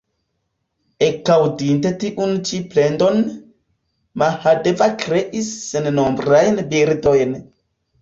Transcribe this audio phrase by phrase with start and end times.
[1.07, 3.23] Ekaŭdinte tiun ĉi plendon,
[4.25, 7.43] Mahadeva kreis sennombrajn birdojn.